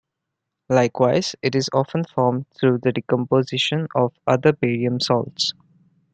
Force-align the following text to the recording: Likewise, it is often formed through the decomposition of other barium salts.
Likewise, 0.69 1.35
it 1.43 1.53
is 1.53 1.69
often 1.73 2.03
formed 2.03 2.47
through 2.59 2.79
the 2.81 2.91
decomposition 2.91 3.85
of 3.93 4.11
other 4.25 4.51
barium 4.51 4.99
salts. 4.99 5.53